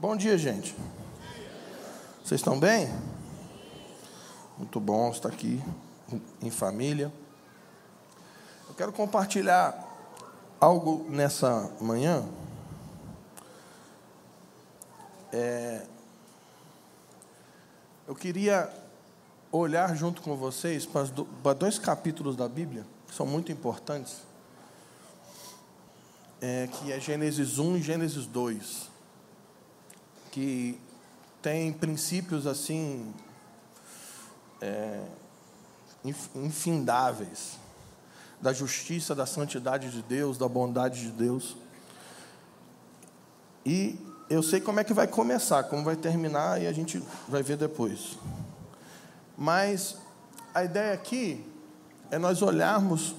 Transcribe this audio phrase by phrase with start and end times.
[0.00, 0.74] Bom dia, gente.
[2.24, 2.92] Vocês estão bem?
[4.58, 5.62] Muito bom estar aqui
[6.42, 7.12] em família.
[8.68, 9.88] Eu quero compartilhar
[10.60, 12.28] algo nessa manhã.
[15.32, 15.86] É,
[18.08, 18.81] eu queria
[19.52, 24.22] olhar junto com vocês para dois capítulos da Bíblia que são muito importantes,
[26.40, 28.88] é, que é Gênesis 1 e Gênesis 2,
[30.30, 30.80] que
[31.42, 33.12] tem princípios assim
[34.62, 35.04] é,
[36.34, 37.58] infindáveis
[38.40, 41.54] da justiça, da santidade de Deus, da bondade de Deus.
[43.66, 43.98] E
[44.30, 47.58] eu sei como é que vai começar, como vai terminar e a gente vai ver
[47.58, 48.16] depois.
[49.42, 49.96] Mas
[50.54, 51.44] a ideia aqui
[52.12, 53.16] é nós olharmos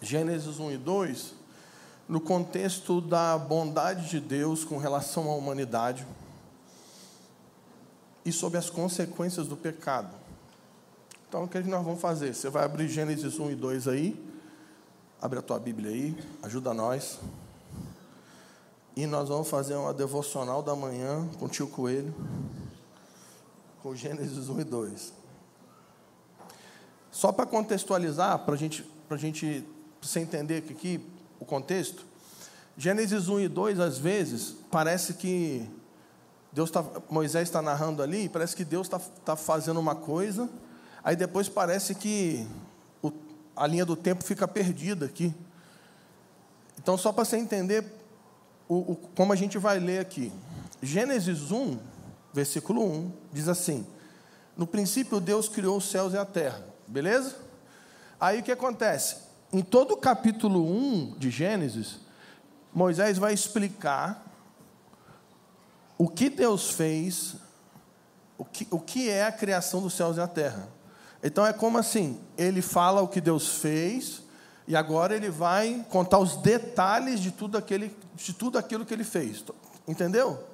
[0.00, 1.34] Gênesis 1 e 2
[2.08, 6.04] no contexto da bondade de Deus com relação à humanidade
[8.24, 10.12] e sobre as consequências do pecado.
[11.28, 12.34] Então, o que nós vamos fazer?
[12.34, 14.32] Você vai abrir Gênesis 1 e 2 aí.
[15.20, 17.20] Abre a tua Bíblia aí, ajuda nós.
[18.96, 22.12] E nós vamos fazer uma devocional da manhã com o tio Coelho,
[23.82, 25.21] com Gênesis 1 e 2.
[27.12, 29.64] Só para contextualizar, para gente, a gente
[30.00, 31.00] você entender aqui
[31.38, 32.04] o contexto,
[32.76, 35.68] Gênesis 1 e 2, às vezes, parece que
[36.50, 40.48] Deus tá, Moisés está narrando ali, parece que Deus está tá fazendo uma coisa
[41.04, 42.46] Aí depois parece que
[43.02, 43.12] o,
[43.56, 45.34] a linha do tempo fica perdida aqui.
[46.78, 47.84] Então, só para você entender
[48.68, 50.32] o, o, como a gente vai ler aqui.
[50.80, 51.78] Gênesis 1,
[52.32, 53.84] versículo 1, diz assim:
[54.56, 56.64] No princípio Deus criou os céus e a terra.
[56.92, 57.36] Beleza?
[58.20, 59.16] Aí o que acontece?
[59.50, 61.96] Em todo o capítulo 1 de Gênesis,
[62.70, 64.22] Moisés vai explicar
[65.96, 67.36] o que Deus fez,
[68.36, 70.68] o que, o que é a criação dos céus e a terra.
[71.22, 74.22] Então é como assim: ele fala o que Deus fez,
[74.68, 79.04] e agora ele vai contar os detalhes de tudo, aquele, de tudo aquilo que ele
[79.04, 79.42] fez.
[79.88, 80.46] Entendeu?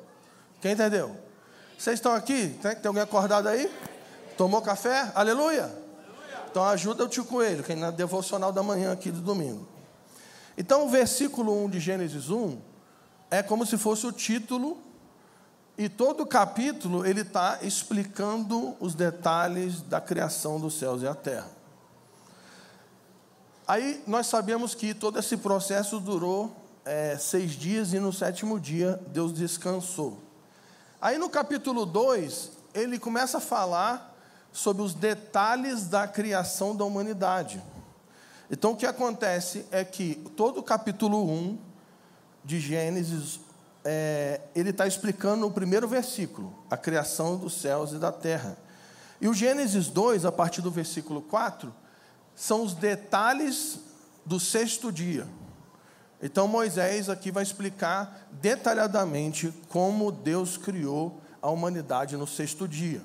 [0.61, 1.17] Quem entendeu?
[1.77, 2.57] Vocês estão aqui?
[2.63, 3.69] Tem, tem alguém acordado aí?
[4.37, 5.11] Tomou café?
[5.17, 5.88] Aleluia!
[6.51, 9.67] Então ajuda o tio Coelho, que é na devocional da manhã aqui do domingo.
[10.57, 12.59] Então o versículo 1 de Gênesis 1
[13.31, 14.79] é como se fosse o título
[15.77, 21.15] e todo o capítulo ele está explicando os detalhes da criação dos céus e a
[21.15, 21.51] terra.
[23.67, 28.99] Aí nós sabemos que todo esse processo durou é, seis dias e no sétimo dia
[29.09, 30.19] Deus descansou.
[31.01, 34.08] Aí no capítulo 2, ele começa a falar
[34.53, 37.63] sobre os detalhes da criação da humanidade.
[38.51, 41.59] Então o que acontece é que todo o capítulo 1 um
[42.45, 43.41] de Gênesis
[43.85, 48.57] é, ele está explicando no primeiro versículo, a criação dos céus e da terra.
[49.21, 51.75] E o Gênesis 2, a partir do versículo 4,
[52.35, 53.81] são os detalhes
[54.25, 55.27] do sexto dia.
[56.23, 63.03] Então Moisés aqui vai explicar detalhadamente como Deus criou a humanidade no sexto dia.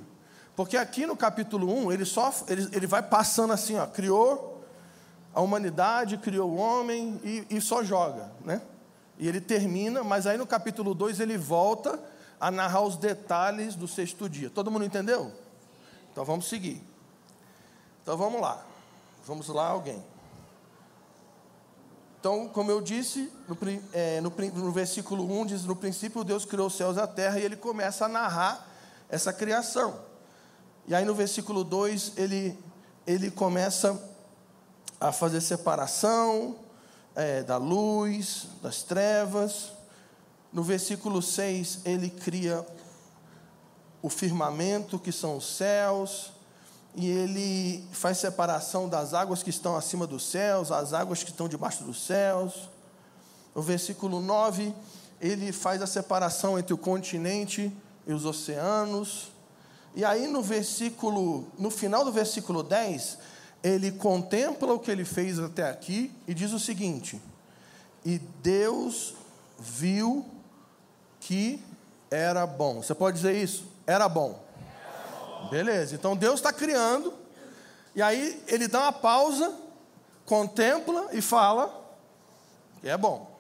[0.55, 4.63] Porque aqui no capítulo 1, ele, só, ele, ele vai passando assim, ó, criou
[5.33, 8.61] a humanidade, criou o homem e, e só joga, né?
[9.17, 11.99] E ele termina, mas aí no capítulo 2 ele volta
[12.39, 14.49] a narrar os detalhes do sexto dia.
[14.49, 15.31] Todo mundo entendeu?
[16.11, 16.83] Então vamos seguir.
[18.01, 18.63] Então vamos lá.
[19.25, 20.03] Vamos lá, alguém.
[22.19, 23.57] Então, como eu disse, no,
[23.91, 27.39] é, no, no versículo 1 diz: No princípio Deus criou os céus e a terra,
[27.39, 28.67] e ele começa a narrar
[29.09, 30.12] essa criação.
[30.87, 32.57] E aí no versículo 2 ele,
[33.05, 34.01] ele começa
[34.99, 36.55] a fazer separação,
[37.15, 39.71] é, da luz, das trevas.
[40.51, 42.65] No versículo 6, ele cria
[44.01, 46.31] o firmamento, que são os céus,
[46.95, 51.49] e ele faz separação das águas que estão acima dos céus, as águas que estão
[51.49, 52.69] debaixo dos céus.
[53.55, 54.73] No versículo 9,
[55.19, 57.75] ele faz a separação entre o continente
[58.05, 59.32] e os oceanos.
[59.95, 63.17] E aí no versículo, no final do versículo 10,
[63.63, 67.21] ele contempla o que ele fez até aqui e diz o seguinte:
[68.03, 69.13] E Deus
[69.59, 70.25] viu
[71.19, 71.61] que
[72.09, 72.81] era bom.
[72.81, 73.65] Você pode dizer isso?
[73.85, 74.41] Era bom.
[75.49, 77.13] Beleza, então Deus está criando,
[77.93, 79.53] e aí ele dá uma pausa,
[80.25, 81.83] contempla e fala
[82.83, 83.33] que é bom.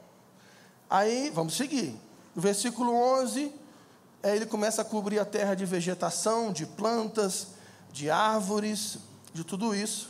[0.89, 1.99] Aí, vamos seguir.
[2.35, 3.51] No versículo 11,
[4.23, 7.47] ele começa a cobrir a terra de vegetação, de plantas,
[7.91, 8.97] de árvores,
[9.33, 10.09] de tudo isso.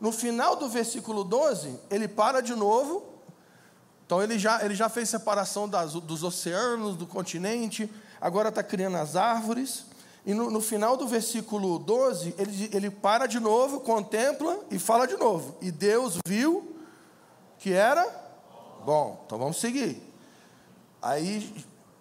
[0.00, 3.04] No final do versículo 12, ele para de novo.
[4.04, 7.90] Então ele já, ele já fez separação das, dos oceanos, do continente,
[8.20, 9.84] agora está criando as árvores.
[10.24, 15.06] E no, no, final do versículo 12, ele, ele para de novo, contempla e fala
[15.06, 15.56] de novo.
[15.60, 16.76] E Deus viu
[17.58, 18.04] que era
[18.84, 19.22] bom.
[19.24, 20.02] Então vamos seguir.
[21.00, 21.54] Aí,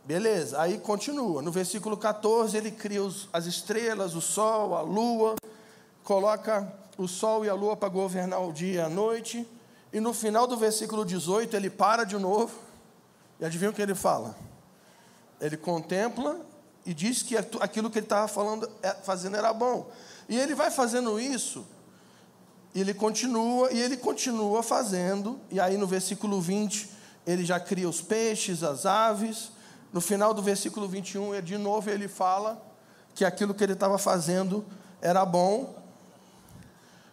[0.05, 1.41] beleza, aí continua.
[1.41, 5.35] No versículo 14, ele cria os, as estrelas, o sol, a lua,
[6.03, 9.47] coloca o sol e a lua para governar o dia e a noite.
[9.91, 12.53] E no final do versículo 18, ele para de novo.
[13.39, 14.35] E adivinha o que ele fala?
[15.41, 16.39] Ele contempla
[16.85, 19.89] e diz que aquilo que ele estava falando, é, fazendo era bom.
[20.29, 21.65] E ele vai fazendo isso,
[22.73, 26.89] e ele continua, e ele continua fazendo, e aí no versículo 20,
[27.25, 29.54] ele já cria os peixes, as aves.
[29.95, 32.61] No final do versículo 21, de novo ele fala
[33.13, 34.65] que aquilo que ele estava fazendo
[35.01, 35.73] era bom.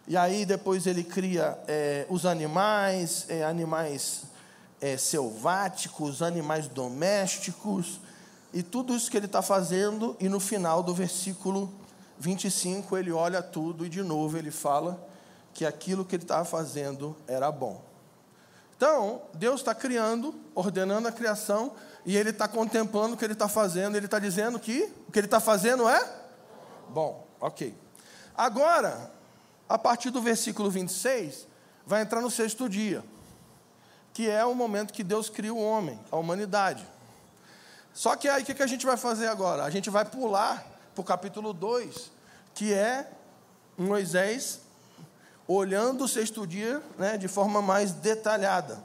[0.05, 4.23] E aí depois ele cria é, os animais, é, animais
[4.81, 8.01] é, selváticos, animais domésticos,
[8.51, 11.73] e tudo isso que ele está fazendo, e no final do versículo
[12.19, 15.07] 25 ele olha tudo e de novo ele fala
[15.53, 17.81] que aquilo que ele estava fazendo era bom.
[18.75, 21.71] Então, Deus está criando, ordenando a criação,
[22.05, 25.19] e ele está contemplando o que ele está fazendo, ele está dizendo que o que
[25.19, 26.23] ele está fazendo é
[26.89, 27.75] bom, ok.
[28.35, 29.11] Agora,
[29.69, 31.47] a partir do versículo 26,
[31.85, 33.03] vai entrar no sexto dia,
[34.13, 36.85] que é o momento que Deus cria o homem, a humanidade.
[37.93, 39.63] Só que aí o que, a gente vai fazer agora?
[39.63, 42.11] A gente vai pular para o capítulo 2,
[42.53, 43.09] que é
[43.77, 44.61] Moisés
[45.47, 48.83] olhando o sexto dia né, de forma mais detalhada.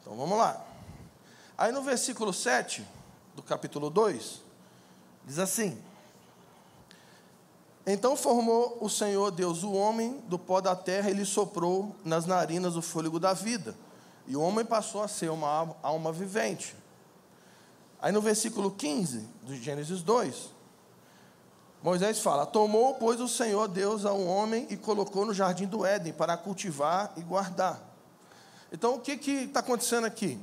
[0.00, 0.62] Então vamos lá.
[1.56, 2.84] Aí no versículo 7
[3.36, 4.42] do capítulo 2,
[5.24, 5.78] diz assim:
[7.86, 12.26] Então formou o Senhor Deus o homem do pó da terra e lhe soprou nas
[12.26, 13.76] narinas o fôlego da vida.
[14.26, 16.74] E o homem passou a ser uma alma vivente.
[18.00, 20.50] Aí no versículo 15 do Gênesis 2,
[21.84, 26.12] Moisés fala: Tomou, pois, o Senhor Deus ao homem e colocou no jardim do Éden
[26.12, 27.80] para cultivar e guardar.
[28.72, 30.40] Então, o que está acontecendo aqui?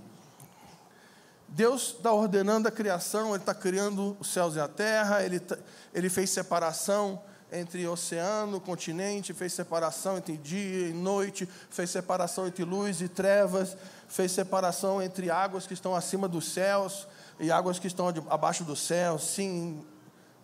[1.52, 5.58] Deus está ordenando a criação, Ele está criando os céus e a terra, Ele, tá,
[5.94, 7.22] ele fez separação
[7.52, 13.76] entre oceano, continente, fez separação entre dia e noite, fez separação entre luz e trevas,
[14.08, 17.06] fez separação entre águas que estão acima dos céus,
[17.42, 19.20] e águas que estão abaixo do céu.
[19.20, 19.84] Sim,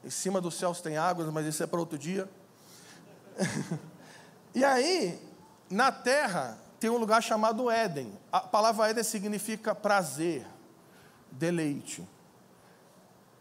[0.04, 2.28] em cima dos céus tem águas, mas isso é para outro dia.
[4.54, 5.22] e aí,
[5.70, 8.12] na terra, tem um lugar chamado Éden.
[8.32, 10.46] A palavra Éden significa prazer,
[11.38, 12.08] deleite.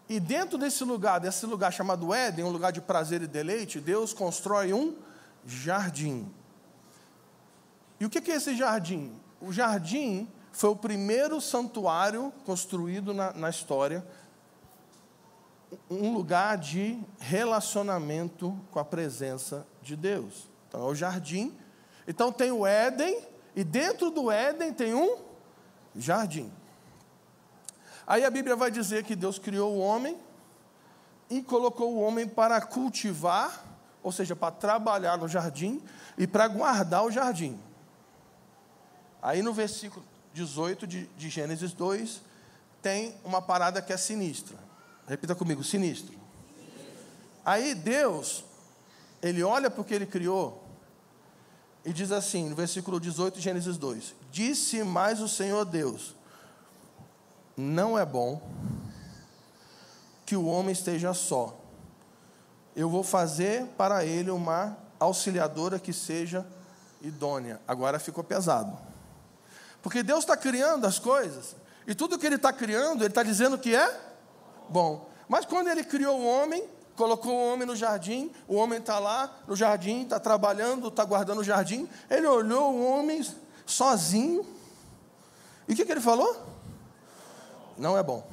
[0.08, 4.12] E dentro desse lugar, desse lugar chamado Éden, um lugar de prazer e deleite, Deus
[4.12, 4.94] constrói um
[5.44, 6.32] jardim.
[7.98, 9.12] E o que é esse jardim?
[9.40, 14.06] O jardim foi o primeiro santuário construído na, na história,
[15.90, 20.48] um lugar de relacionamento com a presença de Deus.
[20.68, 21.52] Então é o jardim.
[22.06, 23.20] Então tem o Éden,
[23.56, 25.18] e dentro do Éden tem um
[25.96, 26.52] jardim.
[28.06, 30.16] Aí a Bíblia vai dizer que Deus criou o homem
[31.28, 33.64] e colocou o homem para cultivar,
[34.02, 35.82] ou seja, para trabalhar no jardim
[36.16, 37.58] e para guardar o jardim.
[39.20, 42.22] Aí no versículo 18 de, de Gênesis 2,
[42.80, 44.56] tem uma parada que é sinistra.
[45.08, 46.14] Repita comigo: sinistro.
[47.44, 48.44] Aí Deus,
[49.20, 50.64] ele olha para o que ele criou
[51.84, 56.14] e diz assim, no versículo 18 de Gênesis 2: Disse mais o Senhor Deus:
[57.56, 58.42] Não é bom
[60.26, 61.58] que o homem esteja só.
[62.74, 66.46] Eu vou fazer para ele uma auxiliadora que seja
[67.00, 67.60] idônea.
[67.66, 68.76] Agora ficou pesado.
[69.82, 71.54] Porque Deus está criando as coisas,
[71.86, 74.00] e tudo que Ele está criando, Ele está dizendo que é
[74.68, 75.08] bom.
[75.28, 79.38] Mas quando Ele criou o homem, colocou o homem no jardim, o homem está lá
[79.46, 83.24] no jardim, está trabalhando, está guardando o jardim, Ele olhou o homem
[83.64, 84.44] sozinho,
[85.68, 86.55] e o que, que Ele falou?
[87.76, 88.26] Não é bom.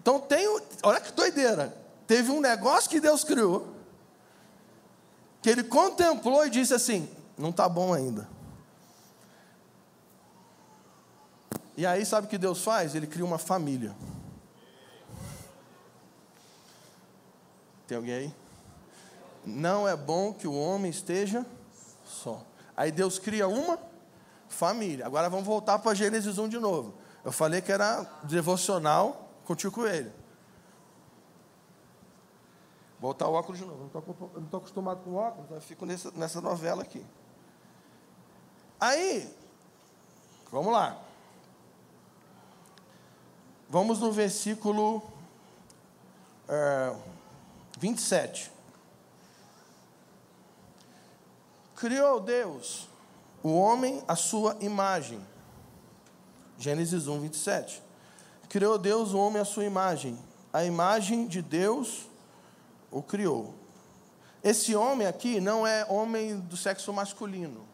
[0.00, 0.46] Então tem,
[0.82, 3.74] olha que doideira, teve um negócio que Deus criou,
[5.42, 8.28] que Ele contemplou e disse assim: não está bom ainda.
[11.76, 12.94] E aí, sabe o que Deus faz?
[12.94, 13.96] Ele cria uma família.
[17.86, 18.34] Tem alguém aí?
[19.46, 21.46] Não é bom que o homem esteja
[22.04, 22.44] só.
[22.76, 23.78] Aí Deus cria uma
[24.48, 25.06] família.
[25.06, 26.99] Agora vamos voltar para Gênesis 1 de novo.
[27.24, 30.12] Eu falei que era devocional com o tio Coelho.
[32.98, 33.90] Botar o óculos de novo.
[34.34, 37.04] Não estou acostumado com óculos, eu fico nessa, nessa novela aqui.
[38.78, 39.34] Aí,
[40.50, 40.98] vamos lá.
[43.68, 45.02] Vamos no versículo
[46.48, 46.96] é,
[47.78, 48.50] 27.
[51.76, 52.88] Criou Deus
[53.42, 55.24] o homem à sua imagem.
[56.60, 57.82] Gênesis 1, 27.
[58.50, 60.18] Criou Deus o homem à sua imagem.
[60.52, 62.06] A imagem de Deus
[62.90, 63.54] o criou.
[64.44, 67.66] Esse homem aqui não é homem do sexo masculino.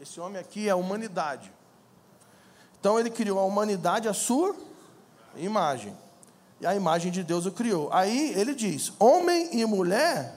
[0.00, 1.52] Esse homem aqui é a humanidade.
[2.80, 4.56] Então ele criou a humanidade à sua
[5.36, 5.94] imagem.
[6.62, 7.92] E a imagem de Deus o criou.
[7.92, 10.34] Aí ele diz: homem e mulher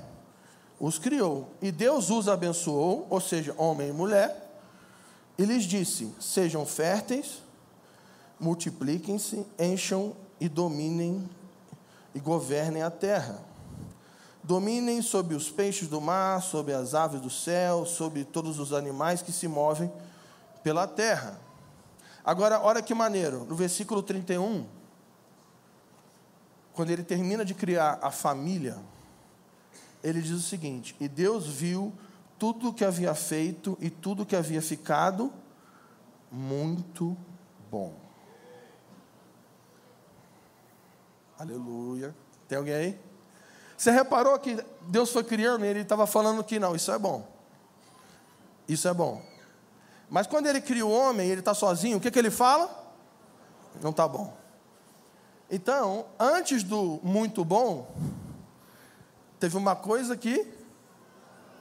[0.78, 1.50] os criou.
[1.62, 4.46] E Deus os abençoou, ou seja, homem e mulher,
[5.38, 7.45] e lhes disse: Sejam férteis,
[8.40, 11.30] multipliquem-se, encham e dominem
[12.14, 13.44] e governem a terra.
[14.44, 19.22] Dominem sobre os peixes do mar, sobre as aves do céu, sobre todos os animais
[19.22, 19.92] que se movem
[20.64, 21.40] pela terra.
[22.24, 24.66] Agora, olha que maneiro, no versículo 31,
[26.74, 28.78] quando ele termina de criar a família,
[30.04, 31.92] ele diz o seguinte: E Deus viu
[32.38, 35.32] tudo o que havia feito e tudo o que havia ficado
[36.32, 37.18] muito
[37.72, 38.05] bom.
[41.38, 42.16] Aleluia.
[42.48, 43.00] Tem alguém aí?
[43.78, 47.28] Você reparou que Deus foi criando e ele estava falando que não, isso é bom.
[48.68, 49.22] Isso é bom.
[50.10, 52.70] Mas quando ele cria o homem, ele está sozinho, o que, que ele fala?
[53.82, 54.34] Não está bom.
[55.52, 57.94] Então, antes do muito bom,
[59.40, 60.48] teve uma coisa que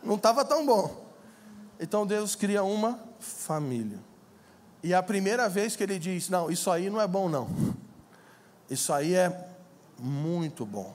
[0.03, 1.05] não estava tão bom.
[1.81, 3.99] Então Deus cria uma família.
[4.83, 7.49] E é a primeira vez que ele diz: Não, isso aí não é bom, não.
[8.71, 9.54] Isso aí é
[9.99, 10.95] muito bom.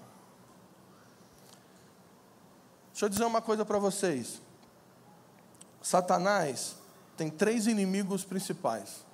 [2.92, 4.42] Deixa eu dizer uma coisa para vocês.
[5.82, 6.76] Satanás
[7.16, 9.06] tem três inimigos principais: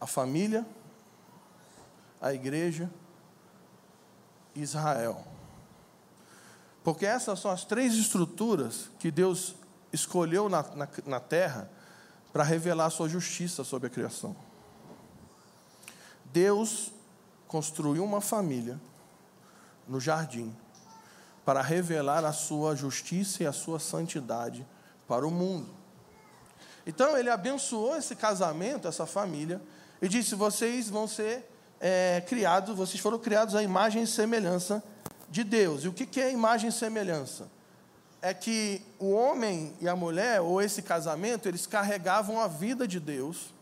[0.00, 0.66] a família,
[2.20, 2.90] a igreja
[4.54, 5.24] e Israel.
[6.82, 9.54] Porque essas são as três estruturas que Deus
[9.92, 11.70] escolheu na, na, na terra
[12.32, 14.36] para revelar sua justiça sobre a criação.
[16.26, 16.92] Deus
[17.46, 18.80] construiu uma família
[19.86, 20.54] no jardim
[21.44, 24.66] para revelar a sua justiça e a sua santidade
[25.06, 25.68] para o mundo.
[26.86, 29.60] Então ele abençoou esse casamento, essa família,
[30.02, 31.48] e disse: vocês vão ser
[31.80, 34.82] é, criados, vocês foram criados à imagem e semelhança
[35.28, 35.84] de Deus.
[35.84, 37.48] E o que é imagem e semelhança?
[38.22, 42.98] É que o homem e a mulher, ou esse casamento, eles carregavam a vida de
[42.98, 43.54] Deus,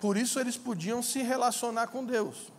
[0.00, 2.52] por isso eles podiam se relacionar com Deus.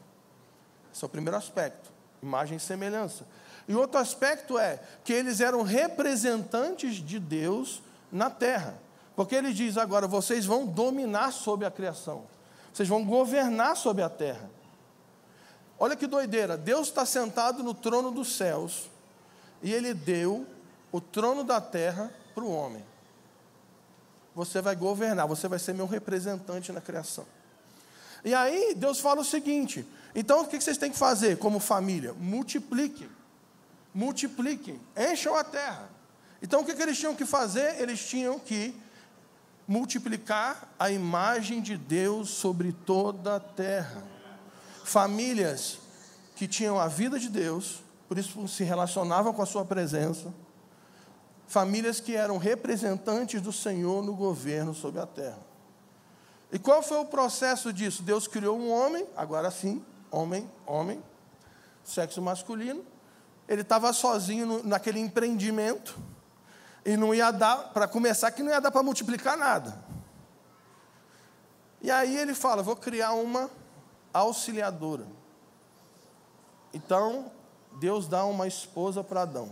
[0.94, 3.26] Esse é o primeiro aspecto, imagem e semelhança.
[3.68, 7.82] E outro aspecto é que eles eram representantes de Deus
[8.12, 8.78] na terra.
[9.16, 12.26] Porque ele diz agora: vocês vão dominar sobre a criação,
[12.74, 14.50] vocês vão governar sobre a terra.
[15.80, 18.90] Olha que doideira, Deus está sentado no trono dos céus
[19.62, 20.46] e Ele deu
[20.92, 22.86] o trono da terra para o homem.
[24.36, 27.26] Você vai governar, você vai ser meu representante na criação.
[28.24, 32.14] E aí Deus fala o seguinte: então o que vocês têm que fazer como família?
[32.14, 33.10] Multipliquem,
[33.94, 35.90] multipliquem, encham a terra.
[36.42, 37.82] Então o que eles tinham que fazer?
[37.82, 38.76] Eles tinham que
[39.68, 44.04] multiplicar a imagem de Deus sobre toda a terra
[44.84, 45.80] famílias
[46.36, 50.34] que tinham a vida de Deus, por isso se relacionavam com a sua presença,
[51.48, 55.40] famílias que eram representantes do Senhor no governo sobre a terra.
[56.52, 58.04] E qual foi o processo disso?
[58.04, 61.04] Deus criou um homem, agora sim, homem, homem,
[61.84, 62.86] sexo masculino.
[63.48, 65.98] Ele estava sozinho no, naquele empreendimento
[66.86, 69.84] e não ia dar, para começar, que não ia dar para multiplicar nada.
[71.82, 73.50] E aí ele fala: vou criar uma
[74.14, 75.06] auxiliadora.
[76.74, 77.32] Então,
[77.80, 79.52] Deus dá uma esposa para Adão.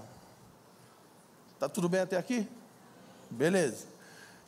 [1.59, 2.47] Tá tudo bem até aqui?
[3.29, 3.87] Beleza.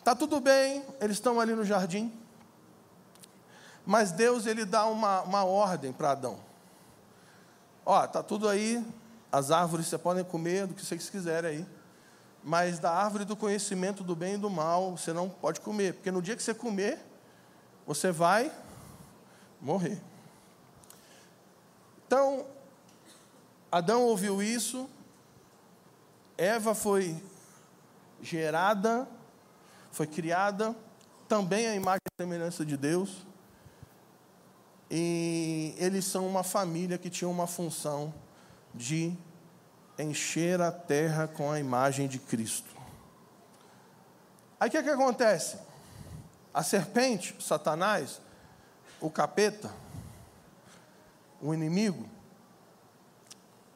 [0.04, 2.12] Tá tudo bem, eles estão ali no jardim.
[3.86, 6.40] Mas Deus ele dá uma, uma ordem para Adão.
[7.86, 8.86] Ó, tá tudo aí,
[9.32, 11.68] as árvores você podem comer do que vocês quiserem aí.
[12.44, 16.12] Mas da árvore do conhecimento do bem e do mal, você não pode comer, porque
[16.12, 17.00] no dia que você comer,
[17.86, 18.52] você vai
[19.62, 20.02] morrer.
[22.06, 22.46] Então,
[23.72, 24.90] Adão ouviu isso,
[26.38, 27.22] Eva foi
[28.22, 29.08] gerada,
[29.92, 30.76] foi criada,
[31.28, 33.26] também a imagem e semelhança de Deus.
[34.90, 38.14] E eles são uma família que tinha uma função
[38.74, 39.16] de
[39.98, 42.74] encher a terra com a imagem de Cristo.
[44.60, 45.58] Aí o que, que acontece?
[46.54, 48.22] A serpente, Satanás,
[49.02, 49.70] o capeta,
[51.42, 52.08] o inimigo,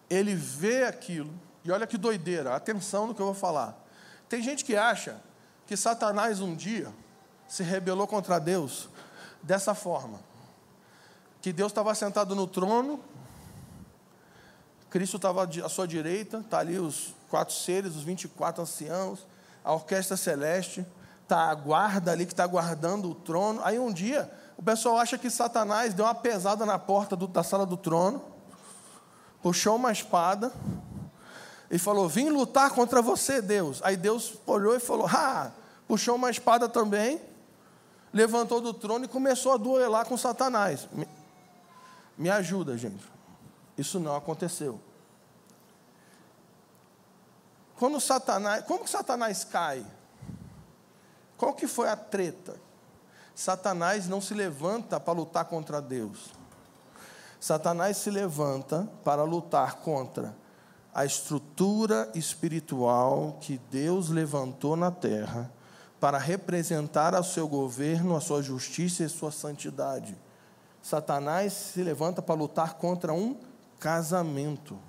[0.10, 1.34] ele vê aquilo,
[1.66, 3.78] e olha que doideira, atenção no que eu vou falar.
[4.30, 5.22] Tem gente que acha
[5.66, 6.94] que Satanás um dia
[7.48, 8.90] se rebelou contra Deus
[9.44, 10.20] dessa forma:
[11.48, 13.00] que Deus estava sentado no trono,
[14.89, 19.25] Cristo estava à sua direita, está ali os quatro seres, os 24 anciãos,
[19.63, 20.86] a orquestra celeste,
[21.24, 23.62] está a guarda ali que está guardando o trono.
[23.63, 27.44] Aí um dia, o pessoal acha que Satanás deu uma pesada na porta do, da
[27.44, 28.22] sala do trono,
[29.42, 30.51] puxou uma espada
[31.72, 33.80] e falou: Vim lutar contra você, Deus.
[33.84, 35.51] Aí Deus olhou e falou: Ah,
[35.88, 37.22] puxou uma espada também,
[38.12, 40.89] levantou do trono e começou a duelar com Satanás.
[42.18, 43.04] Me, ajuda, gente.
[43.78, 44.80] Isso não aconteceu.
[47.76, 49.86] Quando Satanás, como que Satanás cai?
[51.38, 52.56] Qual que foi a treta?
[53.36, 56.32] Satanás não se levanta para lutar contra Deus.
[57.40, 60.36] Satanás se levanta para lutar contra
[60.92, 65.52] a estrutura espiritual que Deus levantou na terra
[66.00, 70.18] para representar ao seu governo, a sua justiça e a sua santidade.
[70.81, 73.38] Satanás se levanta para lutar contra um
[73.79, 74.79] casamento.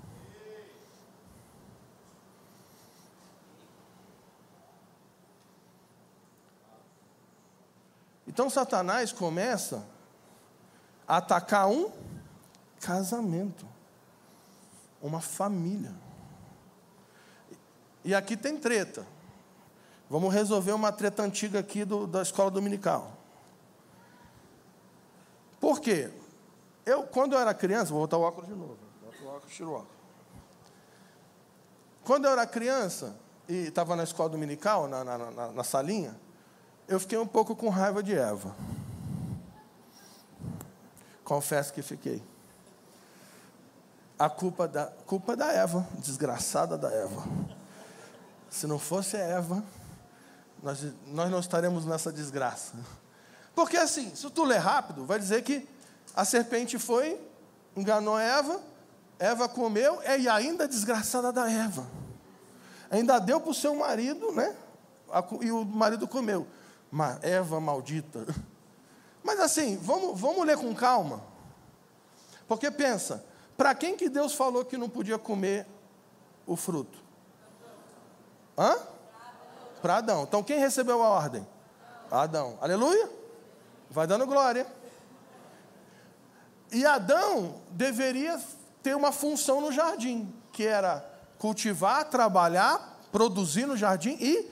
[8.27, 9.85] Então Satanás começa
[11.07, 11.91] a atacar um
[12.79, 13.67] casamento,
[15.03, 15.93] uma família.
[18.05, 19.05] E aqui tem treta.
[20.09, 23.18] Vamos resolver uma treta antiga aqui do, da escola dominical.
[25.61, 26.11] Por quê?
[26.85, 28.79] Eu, quando eu era criança, vou botar o óculos de novo.
[29.03, 29.99] Bota o óculos, tira o óculos.
[32.05, 33.15] Quando eu era criança
[33.49, 36.19] e estava na escola dominical, na, na, na, na salinha,
[36.87, 38.57] eu fiquei um pouco com raiva de Eva.
[41.23, 42.23] Confesso que fiquei.
[44.19, 47.23] A culpa da, culpa da Eva, desgraçada da Eva.
[48.49, 49.63] Se não fosse a Eva,
[50.63, 52.75] nós, nós não estaremos nessa desgraça.
[53.59, 55.69] Porque assim, se tu ler rápido, vai dizer que
[56.15, 57.21] a serpente foi,
[57.77, 58.63] enganou Eva,
[59.19, 61.85] Eva comeu, e ainda a desgraçada da Eva.
[62.89, 64.55] Ainda deu para o seu marido, né?
[65.41, 66.47] E o marido comeu.
[67.21, 68.25] Eva maldita.
[69.25, 71.21] Mas assim, vamos, vamos ler com calma.
[72.47, 73.25] Porque pensa,
[73.57, 75.67] para quem que Deus falou que não podia comer
[76.47, 76.97] o fruto?
[78.57, 78.77] Hã?
[79.83, 80.23] Para Adão.
[80.23, 81.45] Então quem recebeu a ordem?
[82.09, 82.57] Adão.
[82.61, 83.18] Aleluia?
[83.91, 84.67] Vai dando glória.
[86.71, 88.39] E Adão deveria
[88.83, 91.05] ter uma função no jardim, que era
[91.39, 94.51] cultivar, trabalhar, produzir no jardim e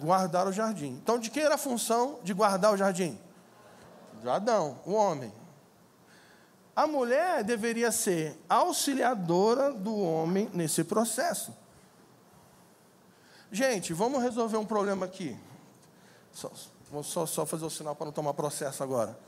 [0.00, 0.98] guardar o jardim.
[1.02, 3.18] Então, de quem era a função de guardar o jardim?
[4.20, 5.32] De Adão, o homem.
[6.74, 11.54] A mulher deveria ser auxiliadora do homem nesse processo.
[13.50, 15.38] Gente, vamos resolver um problema aqui.
[16.32, 16.50] Só,
[16.90, 19.18] vou só, só fazer o sinal para não tomar processo agora.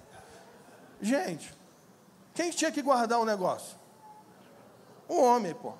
[1.01, 1.55] Gente,
[2.35, 3.77] quem tinha que guardar o negócio?
[5.09, 5.73] O homem, pô.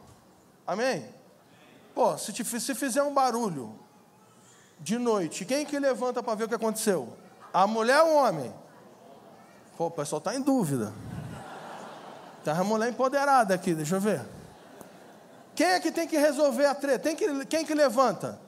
[0.67, 1.14] Amém?
[1.95, 3.79] Pô, se, te, se fizer um barulho,
[4.81, 5.45] de noite.
[5.45, 7.12] Quem que levanta para ver o que aconteceu?
[7.53, 8.55] A mulher ou o homem?
[9.77, 10.93] Pô, o pessoal está em dúvida.
[12.45, 14.25] Tem uma mulher empoderada aqui, deixa eu ver.
[15.55, 17.01] Quem é que tem que resolver a treta?
[17.01, 18.38] Tem que, quem que levanta?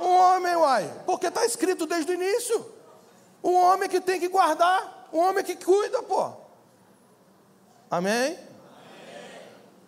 [0.00, 1.02] Um homem, uai.
[1.04, 2.74] Porque está escrito desde o início.
[3.44, 5.08] Um homem que tem que guardar.
[5.12, 6.32] Um homem que cuida, pô.
[7.90, 8.32] Amém?
[8.32, 8.38] Amém.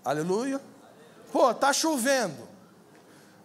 [0.04, 0.60] Aleluia.
[1.32, 2.48] Pô, está chovendo.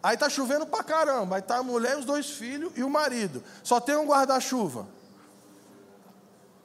[0.02, 1.36] Aí está chovendo pra caramba.
[1.36, 3.44] Aí está a mulher, os dois filhos e o marido.
[3.64, 4.82] Só tem um guarda-chuva.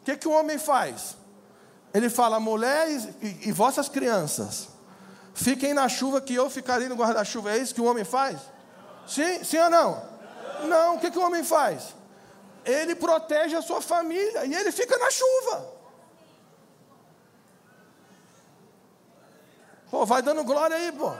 [0.00, 1.16] O que, que o homem faz?
[1.94, 2.88] Ele fala, mulher
[3.20, 4.68] e, e, vossas crianças,
[5.34, 7.52] fiquem na chuva que eu ficarei no guarda-chuva.
[7.52, 8.40] É isso que o homem faz?
[9.06, 10.02] Sim, sim ou não?
[10.68, 11.94] Não, o que, que o homem faz?
[12.64, 15.72] Ele protege a sua família e ele fica na chuva.
[19.90, 21.12] Pô, vai dando glória aí, pô.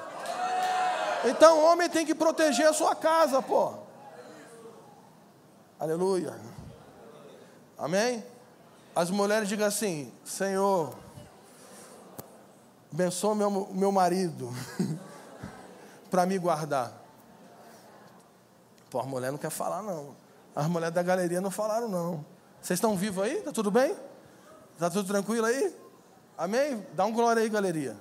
[1.25, 3.75] Então o homem tem que proteger a sua casa, pô.
[5.79, 6.35] Aleluia.
[7.77, 8.25] Amém?
[8.95, 10.95] As mulheres digam assim: Senhor,
[12.93, 14.53] abençoa meu, meu marido
[16.11, 17.02] para me guardar.
[18.93, 20.15] Pô, a mulher não quer falar, não.
[20.55, 22.23] As mulheres da galeria não falaram, não.
[22.61, 23.39] Vocês estão vivos aí?
[23.39, 23.97] Está tudo bem?
[24.75, 25.75] Está tudo tranquilo aí?
[26.37, 26.87] Amém?
[26.93, 27.97] Dá um glória aí, galeria.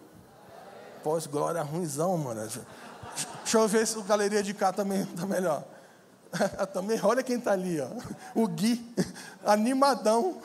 [1.01, 2.41] Pós glória ruimzão, mano.
[2.41, 5.63] Deixa eu ver se o galeria de cá também tá melhor.
[6.73, 7.87] também, olha quem tá ali, ó.
[8.35, 8.93] O Gui,
[9.45, 10.41] animadão.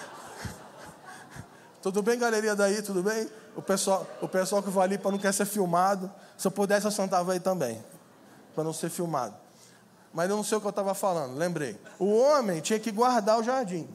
[1.80, 2.82] Tudo bem, galeria daí?
[2.82, 3.30] Tudo bem?
[3.56, 6.12] O pessoal, o pessoal que vai ali para não quer ser filmado.
[6.36, 7.82] Se eu pudesse, eu sentava aí também,
[8.54, 9.34] para não ser filmado.
[10.12, 11.78] Mas eu não sei o que eu estava falando, lembrei.
[11.98, 13.88] O homem tinha que guardar o jardim.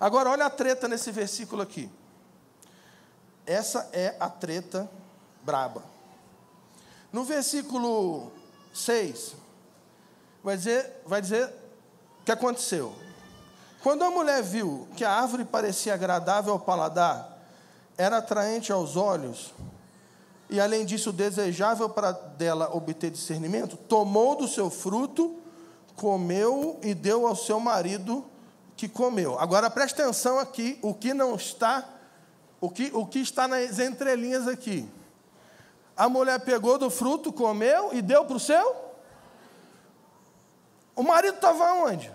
[0.00, 1.90] Agora, olha a treta nesse versículo aqui.
[3.46, 4.90] Essa é a treta
[5.42, 5.82] braba.
[7.12, 8.32] No versículo
[8.72, 9.34] 6,
[10.42, 11.46] vai dizer, vai dizer
[12.20, 12.94] o que aconteceu.
[13.82, 17.38] Quando a mulher viu que a árvore parecia agradável ao paladar,
[17.96, 19.52] era atraente aos olhos,
[20.50, 25.38] e além disso desejável para dela obter discernimento, tomou do seu fruto,
[25.94, 28.24] comeu e deu ao seu marido
[28.76, 29.38] que comeu.
[29.38, 31.88] Agora preste atenção aqui, o que não está,
[32.60, 34.88] o que, o que está nas entrelinhas aqui.
[35.96, 38.74] A mulher pegou do fruto, comeu e deu para o seu.
[40.96, 42.10] O marido estava onde?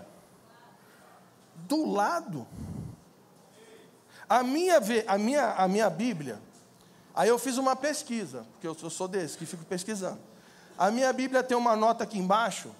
[1.54, 2.46] Do lado.
[4.28, 6.40] A minha, a, minha, a minha Bíblia,
[7.16, 10.20] aí eu fiz uma pesquisa, porque eu sou desse que fico pesquisando.
[10.78, 12.70] A minha Bíblia tem uma nota aqui embaixo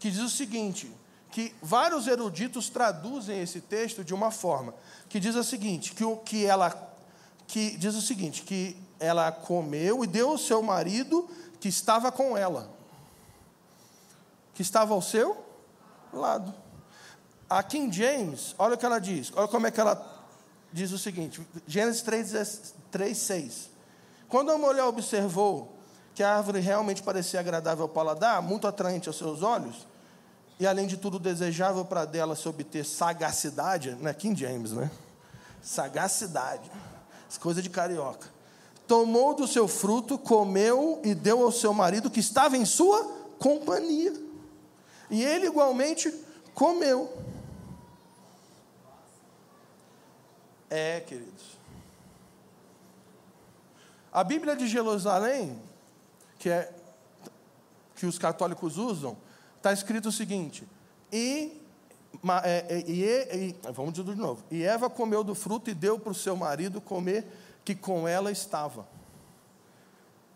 [0.00, 0.92] que diz o seguinte:
[1.30, 4.74] que vários eruditos traduzem esse texto de uma forma
[5.08, 6.88] que diz o seguinte, que, o, que ela
[7.46, 12.36] que diz o seguinte, que ela comeu e deu ao seu marido que estava com
[12.36, 12.70] ela,
[14.54, 15.44] que estava ao seu
[16.12, 16.54] lado.
[17.48, 20.24] A King James, olha o que ela diz, olha como é que ela
[20.72, 22.34] diz o seguinte, Gênesis 3,
[22.90, 23.70] 3 6.
[24.28, 25.76] Quando a mulher observou
[26.14, 29.86] que a árvore realmente parecia agradável ao paladar, muito atraente aos seus olhos,
[30.58, 34.90] e além de tudo desejável para dela se obter sagacidade, não é King James, né?
[35.62, 36.70] Sagacidade,
[37.40, 38.28] coisa de carioca.
[38.86, 43.04] Tomou do seu fruto, comeu e deu ao seu marido que estava em sua
[43.38, 44.12] companhia.
[45.08, 46.12] E ele igualmente
[46.54, 47.10] comeu.
[50.68, 51.59] É, queridos.
[54.12, 55.60] A Bíblia de Jerusalém,
[56.38, 56.72] que é
[57.94, 59.16] que os católicos usam,
[59.56, 60.66] está escrito o seguinte:
[61.12, 61.62] e,
[62.44, 64.42] é, e, e, vamos dizer de novo.
[64.50, 67.26] E Eva comeu do fruto e deu para o seu marido comer,
[67.64, 68.86] que com ela estava.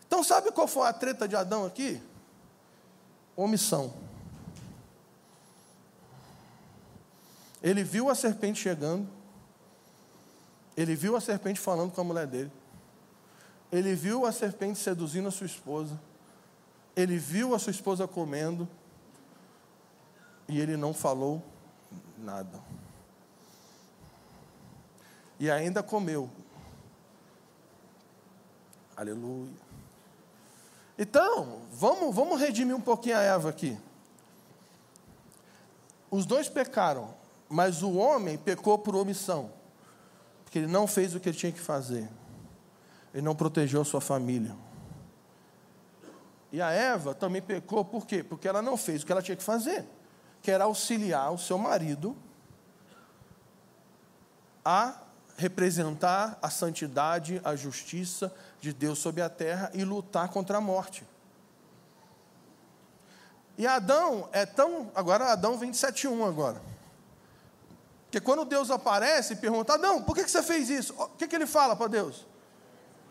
[0.07, 2.01] Então, sabe qual foi a treta de Adão aqui?
[3.35, 3.93] Omissão.
[7.63, 9.09] Ele viu a serpente chegando,
[10.77, 12.53] ele viu a serpente falando com a mulher dele,
[13.75, 16.01] ele viu a serpente seduzindo a sua esposa,
[16.95, 18.69] ele viu a sua esposa comendo,
[20.49, 21.43] e ele não falou
[22.17, 22.61] nada.
[25.41, 26.31] E ainda comeu.
[28.97, 29.51] Aleluia.
[30.97, 33.77] Então, vamos, vamos redimir um pouquinho a Eva aqui.
[36.09, 37.13] Os dois pecaram,
[37.49, 39.51] mas o homem pecou por omissão,
[40.45, 42.09] porque ele não fez o que ele tinha que fazer,
[43.15, 44.55] ele não protegeu a sua família.
[46.53, 48.23] E a Eva também pecou, por quê?
[48.23, 49.87] Porque ela não fez o que ela tinha que fazer
[50.45, 52.15] quer auxiliar o seu marido
[54.63, 54.95] a
[55.39, 61.03] representar a santidade, a justiça de Deus sobre a terra e lutar contra a morte.
[63.57, 64.93] E Adão é tão.
[64.95, 66.61] Agora, Adão 27,1 agora.
[68.05, 70.93] Porque quando Deus aparece e pergunta, Adão, por que você fez isso?
[70.93, 72.27] O que, que ele fala para Deus?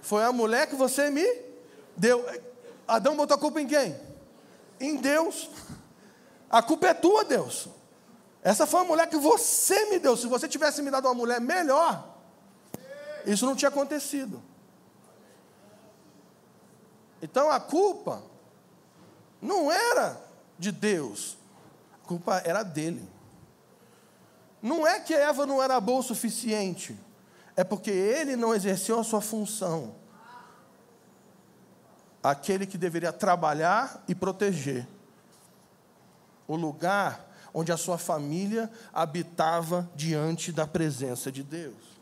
[0.03, 1.25] Foi a mulher que você me
[1.95, 2.23] deu.
[2.85, 3.99] Adão botou a culpa em quem?
[4.79, 5.49] Em Deus.
[6.49, 7.69] A culpa é tua, Deus.
[8.43, 10.17] Essa foi a mulher que você me deu.
[10.17, 12.17] Se você tivesse me dado uma mulher melhor,
[13.25, 14.43] isso não tinha acontecido.
[17.21, 18.21] Então a culpa
[19.41, 20.21] não era
[20.59, 21.37] de Deus,
[21.93, 23.07] a culpa era dele.
[24.61, 26.99] Não é que Eva não era boa o suficiente,
[27.55, 29.95] é porque ele não exerceu a sua função.
[32.21, 34.87] Aquele que deveria trabalhar e proteger
[36.47, 41.93] o lugar onde a sua família habitava diante da presença de Deus.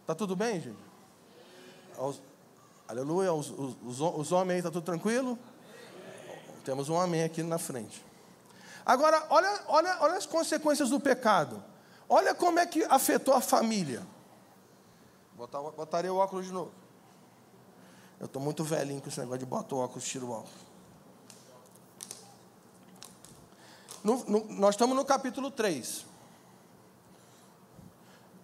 [0.00, 0.78] Está tudo bem, gente?
[2.88, 3.32] Aleluia.
[3.32, 5.38] Os, os, os homens aí, está tudo tranquilo?
[6.64, 8.04] Temos um amém aqui na frente.
[8.84, 11.62] Agora, olha, olha, olha as consequências do pecado.
[12.08, 14.06] Olha como é que afetou a família.
[15.34, 16.72] Botar, botaria o óculos de novo.
[18.20, 20.64] Eu estou muito velhinho com esse negócio de botar o óculos, tira o óculos.
[24.02, 26.04] No, no, nós estamos no capítulo 3.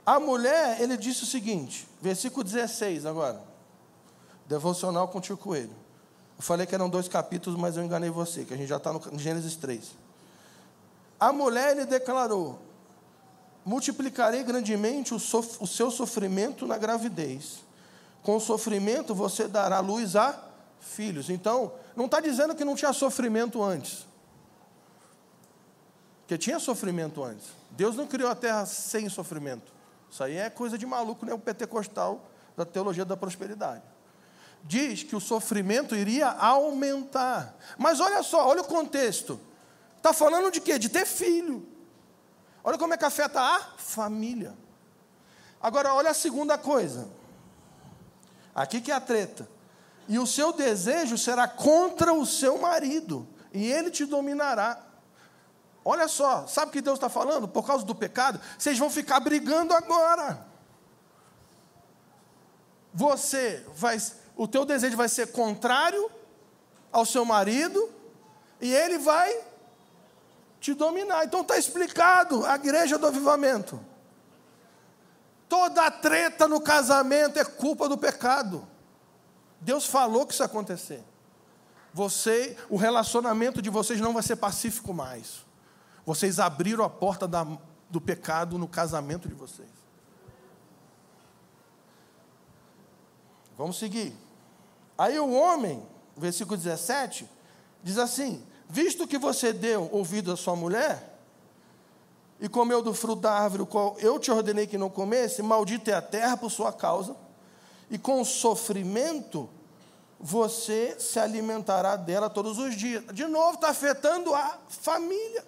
[0.05, 3.41] A mulher, ele disse o seguinte, versículo 16 agora.
[4.47, 5.77] Devocional com o tio Coelho.
[6.37, 8.93] Eu falei que eram dois capítulos, mas eu enganei você, que a gente já está
[8.93, 9.93] no Gênesis 3.
[11.21, 12.59] A mulher, ele declarou:
[13.65, 17.61] multiplicarei grandemente o, sof o seu sofrimento na gravidez.
[18.23, 20.39] Com o sofrimento você dará luz a
[20.81, 21.31] filhos.
[21.31, 24.07] Então, não está dizendo que não tinha sofrimento antes.
[26.21, 27.49] Porque tinha sofrimento antes.
[27.71, 29.73] Deus não criou a terra sem sofrimento.
[30.11, 31.33] Isso aí é coisa de maluco, né?
[31.33, 33.83] O pentecostal da teologia da prosperidade.
[34.63, 37.57] Diz que o sofrimento iria aumentar.
[37.79, 39.41] Mas olha só, olha o contexto.
[39.97, 40.79] Está falando de quê?
[40.79, 41.67] De ter filho.
[42.63, 44.57] Olha como é que afeta a família.
[45.61, 47.09] Agora, olha a segunda coisa.
[48.55, 49.49] Aqui que é a treta.
[50.09, 54.81] E o seu desejo será contra o seu marido, e ele te dominará.
[55.85, 57.49] Olha só, sabe o que Deus está falando?
[57.49, 60.47] Por causa do pecado, vocês vão ficar brigando agora.
[62.93, 63.99] Você vai,
[64.37, 66.11] o teu desejo vai ser contrário
[66.91, 67.89] ao seu marido,
[68.61, 69.50] e ele vai
[70.61, 71.25] te dominar.
[71.25, 73.81] Então está explicado a igreja do avivamento.
[75.49, 78.69] Toda a treta no casamento é culpa do pecado.
[79.61, 81.03] Deus falou que isso ia acontecer.
[81.93, 85.45] Você, o relacionamento de vocês não vai ser pacífico mais.
[86.07, 87.45] Vocês abriram a porta da,
[87.89, 89.69] do pecado no casamento de vocês.
[93.59, 94.15] Vamos seguir.
[94.97, 95.85] Aí o homem,
[96.17, 97.29] versículo 17,
[97.83, 101.19] diz assim: Visto que você deu ouvido à sua mulher
[102.41, 105.91] e comeu do fruto da árvore, o qual eu te ordenei que não comesse, maldita
[105.91, 107.17] é a terra por sua causa,
[107.91, 109.51] e com sofrimento
[110.21, 113.05] você se alimentará dela todos os dias.
[113.13, 115.45] De novo, está afetando a família.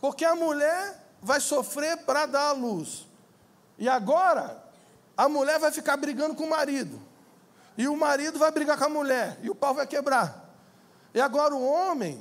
[0.00, 3.06] Porque a mulher vai sofrer para dar a luz.
[3.76, 4.64] E agora,
[5.14, 6.98] a mulher vai ficar brigando com o marido.
[7.76, 9.38] E o marido vai brigar com a mulher.
[9.42, 10.49] E o pau vai quebrar.
[11.14, 12.20] E agora o homem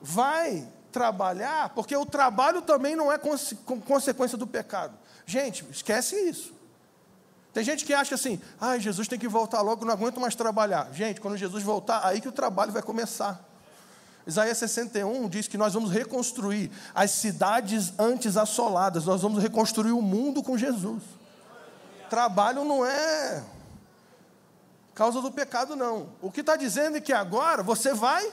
[0.00, 3.18] vai trabalhar, porque o trabalho também não é
[3.86, 4.94] consequência do pecado.
[5.26, 6.52] Gente, esquece isso.
[7.52, 10.88] Tem gente que acha assim, ah, Jesus tem que voltar logo, não aguento mais trabalhar.
[10.92, 13.44] Gente, quando Jesus voltar, aí que o trabalho vai começar.
[14.26, 20.02] Isaías 61 diz que nós vamos reconstruir as cidades antes assoladas, nós vamos reconstruir o
[20.02, 21.02] mundo com Jesus.
[22.08, 23.42] Trabalho não é
[25.00, 26.12] causa do pecado, não.
[26.20, 28.30] O que está dizendo é que agora você vai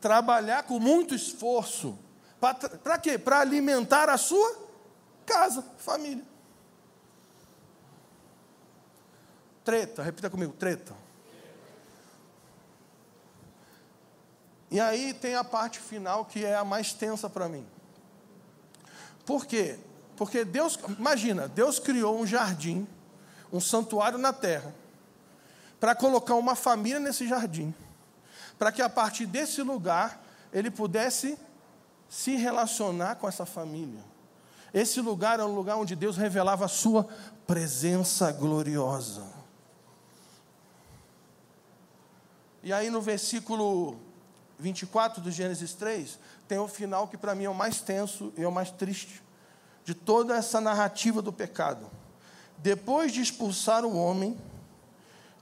[0.00, 1.98] trabalhar com muito esforço.
[2.82, 3.18] Para quê?
[3.18, 4.56] Para alimentar a sua
[5.26, 6.24] casa, família.
[9.62, 10.96] Treta, repita comigo, treta.
[14.70, 17.66] E aí tem a parte final que é a mais tensa para mim.
[19.26, 19.78] Por quê?
[20.16, 22.88] Porque Deus, imagina, Deus criou um jardim,
[23.52, 24.74] um santuário na terra
[25.84, 27.74] para colocar uma família nesse jardim,
[28.58, 30.18] para que a partir desse lugar
[30.50, 31.38] ele pudesse
[32.08, 34.02] se relacionar com essa família.
[34.72, 37.06] Esse lugar é um lugar onde Deus revelava a sua
[37.46, 39.26] presença gloriosa.
[42.62, 44.00] E aí no versículo
[44.58, 46.18] 24 do Gênesis 3,
[46.48, 49.22] tem o final que para mim é o mais tenso e é o mais triste
[49.84, 51.90] de toda essa narrativa do pecado.
[52.56, 54.34] Depois de expulsar o homem,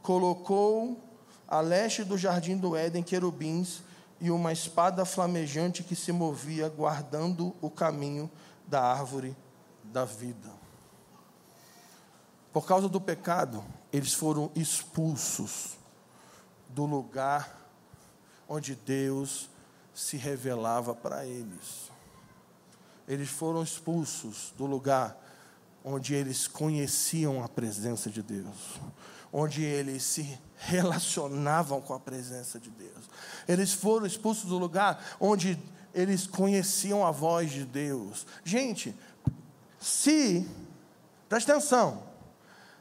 [0.03, 1.01] colocou
[1.47, 3.83] a leste do jardim do Éden querubins
[4.21, 8.31] e uma espada flamejante que se movia, guardando o caminho
[8.67, 9.37] da árvore
[9.85, 10.51] da vida.
[12.53, 15.79] Por causa do pecado, eles foram expulsos
[16.69, 17.61] do lugar
[18.49, 19.49] onde Deus
[19.95, 21.91] se revelava para eles.
[23.07, 25.19] Eles foram expulsos do lugar
[25.85, 28.81] onde eles conheciam a presença de Deus
[29.33, 33.11] onde eles se relacionavam com a presença de Deus.
[33.49, 35.59] Eles foram expulsos do lugar onde
[35.95, 38.27] eles conheciam a voz de Deus.
[38.45, 38.95] Gente,
[39.81, 40.49] se,
[41.29, 42.03] presta atenção,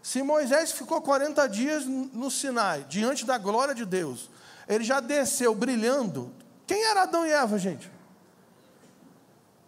[0.04, 4.30] se Moisés ficou 40 dias no Sinai, diante da glória de Deus,
[4.68, 6.34] ele já desceu brilhando.
[6.68, 7.92] Quem era Adão e Eva, gente?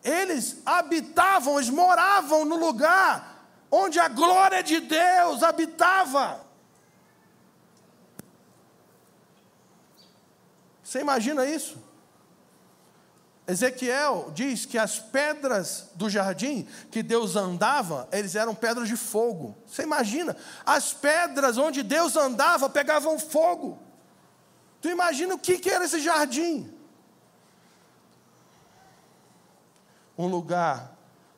[0.03, 6.42] Eles habitavam, eles moravam no lugar onde a glória de Deus habitava.
[10.93, 11.79] Você imagina isso?
[13.47, 19.57] Ezequiel diz que as pedras do jardim que Deus andava, eles eram pedras de fogo.
[19.65, 20.37] Você imagina?
[20.63, 23.79] As pedras onde Deus andava pegavam fogo.
[24.83, 26.71] Tu imagina o que, que era esse jardim?
[30.15, 30.95] Um lugar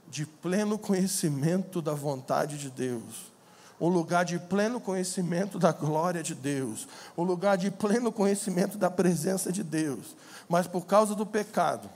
[0.10, 3.32] de pleno conhecimento da vontade de Deus,
[3.80, 8.90] um lugar de pleno conhecimento da glória de Deus, um lugar de pleno conhecimento da
[8.90, 10.16] presença de Deus,
[10.48, 11.90] mas por causa do pecado,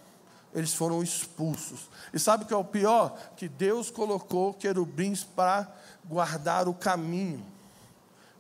[0.54, 1.89] eles foram expulsos.
[2.13, 3.18] E sabe o que é o pior?
[3.38, 5.68] Que Deus colocou querubins para
[6.04, 7.46] guardar o caminho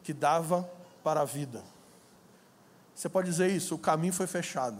[0.03, 0.69] que dava
[1.03, 1.63] para a vida.
[2.95, 3.75] Você pode dizer isso?
[3.75, 4.77] O caminho foi fechado.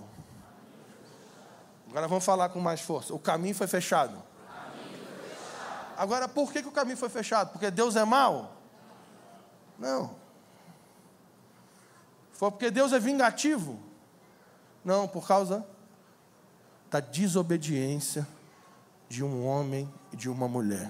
[1.90, 3.14] Agora vamos falar com mais força.
[3.14, 4.29] O caminho foi fechado.
[6.00, 7.52] Agora, por que, que o caminho foi fechado?
[7.52, 8.56] Porque Deus é mau?
[9.78, 10.16] Não.
[12.32, 13.78] Foi porque Deus é vingativo?
[14.82, 15.68] Não, por causa
[16.90, 18.26] da desobediência
[19.10, 20.90] de um homem e de uma mulher.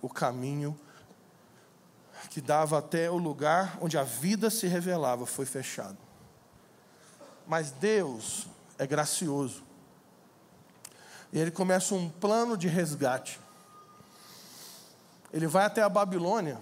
[0.00, 0.74] O caminho
[2.30, 5.98] que dava até o lugar onde a vida se revelava foi fechado.
[7.46, 8.46] Mas Deus
[8.78, 9.62] é gracioso.
[11.34, 13.38] E ele começa um plano de resgate.
[15.32, 16.58] Ele vai até a Babilônia.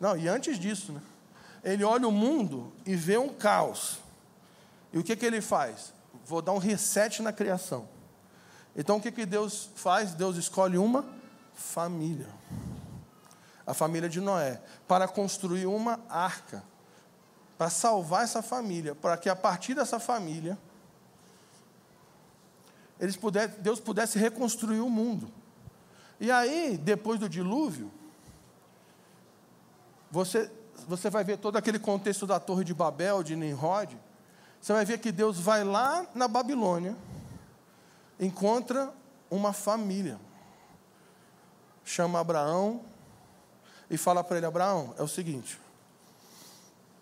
[0.00, 1.02] Não, e antes disso, né?
[1.62, 3.98] Ele olha o mundo e vê um caos.
[4.92, 5.92] E o que, que ele faz?
[6.24, 7.86] Vou dar um reset na criação.
[8.74, 10.14] Então o que, que Deus faz?
[10.14, 11.04] Deus escolhe uma
[11.54, 12.28] família.
[13.66, 14.60] A família de Noé.
[14.88, 16.64] Para construir uma arca
[17.56, 20.58] para salvar essa família, para que a partir dessa família
[23.04, 25.30] eles pudessem, Deus pudesse reconstruir o mundo.
[26.18, 27.90] E aí, depois do dilúvio,
[30.10, 30.50] você,
[30.88, 33.94] você vai ver todo aquele contexto da Torre de Babel, de Nimrod.
[34.58, 36.96] Você vai ver que Deus vai lá na Babilônia,
[38.18, 38.90] encontra
[39.30, 40.18] uma família,
[41.84, 42.80] chama Abraão
[43.90, 45.60] e fala para ele: Abraão, é o seguinte,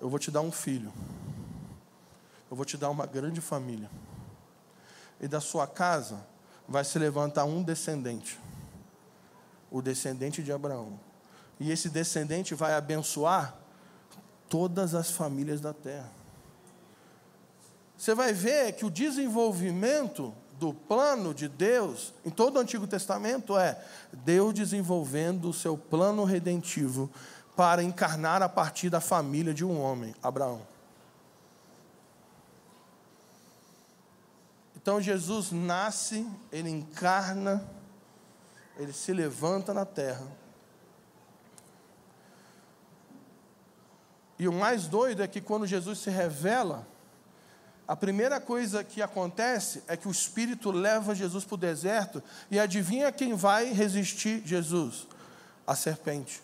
[0.01, 0.93] eu vou te dar um filho.
[2.51, 3.89] Eu vou te dar uma grande família.
[5.23, 6.27] E da sua casa
[6.69, 8.39] vai se levantar um descendente.
[9.71, 10.99] O descendente de Abraão.
[11.59, 13.55] E esse descendente vai abençoar
[14.49, 16.11] todas as famílias da terra.
[17.97, 23.57] Você vai ver que o desenvolvimento do plano de Deus, em todo o Antigo Testamento,
[23.57, 23.81] é
[24.13, 27.09] Deus desenvolvendo o seu plano redentivo
[27.57, 30.72] para encarnar a partir da família de um homem, Abraão.
[34.83, 37.65] Então Jesus nasce, ele encarna,
[38.77, 40.27] ele se levanta na terra.
[44.37, 46.85] E o mais doido é que quando Jesus se revela,
[47.87, 52.59] a primeira coisa que acontece é que o Espírito leva Jesus para o deserto e
[52.59, 55.07] adivinha quem vai resistir Jesus?
[55.65, 56.43] A serpente.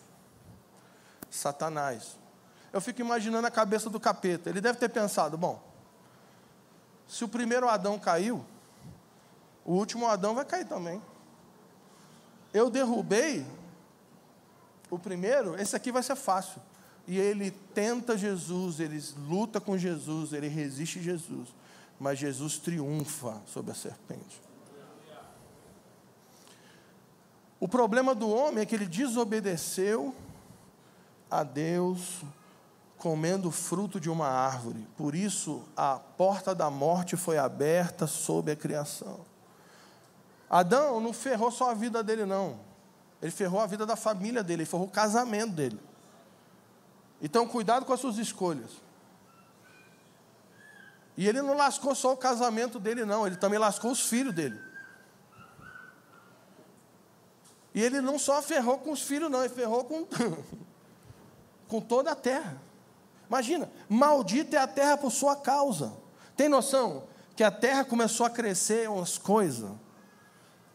[1.29, 2.17] Satanás.
[2.71, 4.49] Eu fico imaginando a cabeça do capeta.
[4.49, 5.68] Ele deve ter pensado: bom,
[7.09, 8.45] se o primeiro Adão caiu,
[9.65, 11.01] o último Adão vai cair também.
[12.53, 13.43] Eu derrubei
[14.91, 16.61] o primeiro, esse aqui vai ser fácil.
[17.07, 21.49] E ele tenta Jesus, ele luta com Jesus, ele resiste Jesus.
[21.99, 24.39] Mas Jesus triunfa sobre a serpente.
[27.59, 30.15] O problema do homem é que ele desobedeceu
[31.29, 32.21] a Deus
[32.99, 34.85] comendo fruto de uma árvore.
[34.97, 39.21] Por isso, a porta da morte foi aberta sobre a criação.
[40.49, 42.59] Adão não ferrou só a vida dele, não.
[43.21, 45.79] Ele ferrou a vida da família dele, ele ferrou o casamento dele.
[47.21, 48.71] Então, cuidado com as suas escolhas.
[51.15, 54.59] E ele não lascou só o casamento dele, não, ele também lascou os filhos dele.
[57.73, 60.05] E ele não só ferrou com os filhos, não, ele ferrou com
[61.67, 62.68] com toda a terra.
[63.29, 65.93] Imagina, maldita é a terra por sua causa.
[66.35, 67.03] Tem noção
[67.35, 69.69] que a terra começou a crescer umas coisas?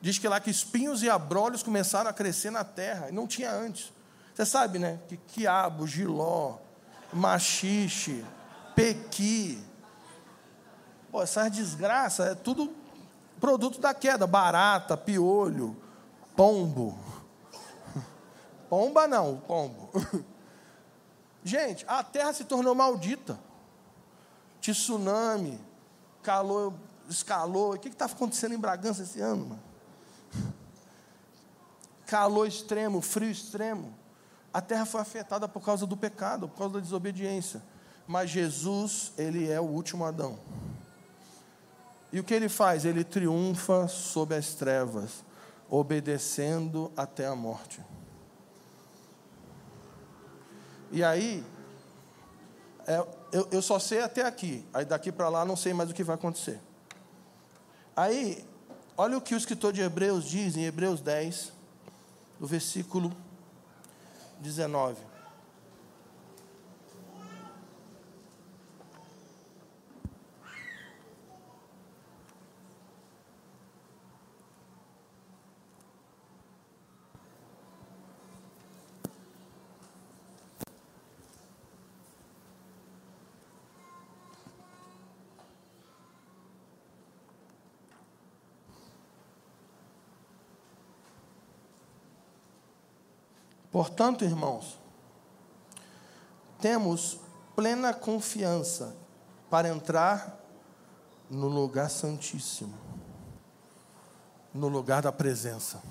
[0.01, 3.51] Diz que lá que espinhos e abrolhos começaram a crescer na terra, e não tinha
[3.51, 3.93] antes.
[4.33, 5.01] Você sabe, né?
[5.09, 6.59] Que quiabo, giló,
[7.13, 8.25] machixe,
[8.75, 9.63] pequi.
[11.11, 12.73] Pô, essas desgraças é tudo
[13.41, 14.27] produto da queda.
[14.27, 15.77] Barata, piolho,
[16.37, 16.99] pombo.
[18.69, 19.91] Pomba não, pombo.
[21.45, 23.39] Gente, a terra se tornou maldita.
[24.63, 25.61] Tsunami,
[26.23, 26.73] calor,
[27.09, 27.75] escalou.
[27.75, 29.47] O que está acontecendo em Bragança esse ano?
[29.47, 29.63] Mano?
[32.07, 33.95] Calor extremo, frio extremo.
[34.53, 37.63] A terra foi afetada por causa do pecado, por causa da desobediência.
[38.07, 40.39] Mas Jesus, ele é o último Adão.
[42.13, 42.85] E o que ele faz?
[42.85, 45.25] Ele triunfa sobre as trevas,
[45.69, 47.81] obedecendo até a morte.
[50.95, 51.45] E aí,
[52.87, 54.65] é, eu, eu só sei até aqui.
[54.73, 56.59] Aí daqui para lá não sei mais o que vai acontecer.
[57.95, 58.43] Aí,
[58.97, 61.53] Olha o que o escritor de Hebreus diz em Hebreus 10,
[62.39, 63.13] no versículo
[64.39, 64.97] 19.
[93.75, 94.79] Portanto, irmãos,
[96.61, 97.19] temos
[97.57, 98.95] plena confiança
[99.51, 100.41] para entrar
[101.29, 102.73] no lugar santíssimo,
[104.55, 105.83] no lugar da presença,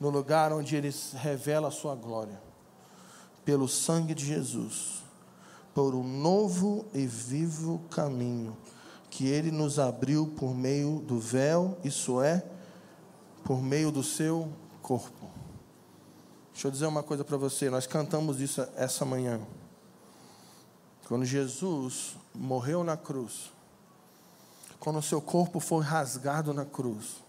[0.00, 2.42] no lugar onde Ele revela a Sua glória,
[3.44, 5.04] pelo sangue de Jesus,
[5.72, 8.56] por um novo e vivo caminho
[9.08, 12.44] que Ele nos abriu por meio do véu, isso é,
[13.44, 14.52] por meio do Seu
[14.82, 15.17] corpo.
[16.58, 19.40] Deixa eu dizer uma coisa para você, nós cantamos isso essa manhã.
[21.06, 23.52] Quando Jesus morreu na cruz,
[24.80, 27.22] quando o seu corpo foi rasgado na cruz,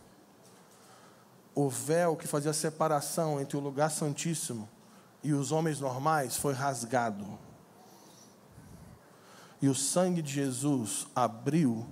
[1.53, 4.67] o véu que fazia a separação entre o lugar santíssimo
[5.23, 7.37] e os homens normais foi rasgado.
[9.61, 11.85] E o sangue de Jesus abriu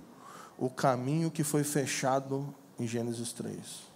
[0.58, 3.88] o caminho que foi fechado em Gênesis 3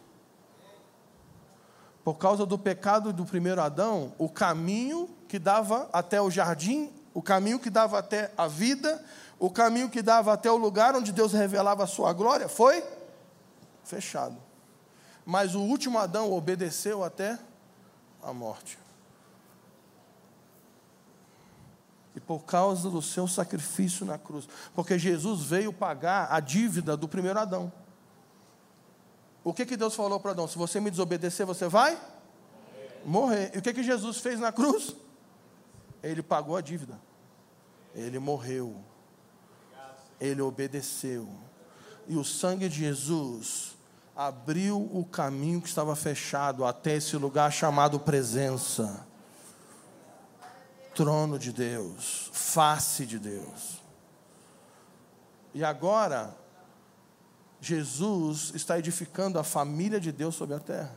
[2.04, 7.22] por causa do pecado do primeiro Adão, o caminho que dava até o jardim, o
[7.22, 9.02] caminho que dava até a vida,
[9.38, 12.82] o caminho que dava até o lugar onde Deus revelava a sua glória, foi
[13.84, 14.36] fechado.
[15.24, 17.38] Mas o último Adão obedeceu até
[18.22, 18.78] a morte.
[22.14, 27.08] E por causa do seu sacrifício na cruz, porque Jesus veio pagar a dívida do
[27.08, 27.72] primeiro Adão.
[29.44, 30.46] O que, que Deus falou para Adão?
[30.46, 31.98] Se você me desobedecer, você vai
[33.04, 33.50] morrer.
[33.54, 34.94] E o que, que Jesus fez na cruz?
[36.02, 36.98] Ele pagou a dívida.
[37.94, 38.76] Ele morreu.
[40.20, 41.28] Ele obedeceu.
[42.06, 43.76] E o sangue de Jesus
[44.14, 49.06] abriu o caminho que estava fechado até esse lugar chamado presença.
[50.94, 53.80] Trono de Deus, face de Deus.
[55.54, 56.36] E agora,
[57.62, 60.96] Jesus está edificando a família de Deus sobre a terra.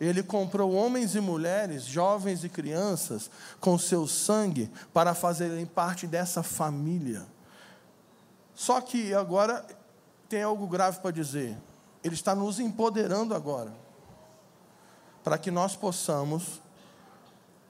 [0.00, 3.30] Ele comprou homens e mulheres, jovens e crianças,
[3.60, 7.24] com seu sangue, para fazerem parte dessa família.
[8.52, 9.64] Só que agora
[10.28, 11.56] tem algo grave para dizer.
[12.02, 13.72] Ele está nos empoderando agora,
[15.22, 16.60] para que nós possamos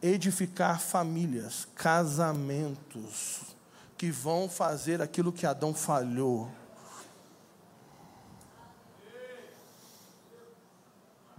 [0.00, 3.42] edificar famílias, casamentos,
[3.98, 6.50] que vão fazer aquilo que Adão falhou